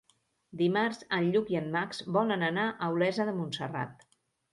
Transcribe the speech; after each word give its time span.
Dimarts 0.59 1.03
en 1.17 1.27
Lluc 1.35 1.51
i 1.55 1.59
en 1.59 1.67
Max 1.75 1.99
volen 2.15 2.45
anar 2.47 2.63
a 2.71 2.89
Olesa 2.95 3.29
de 3.29 3.35
Montserrat. 3.43 4.03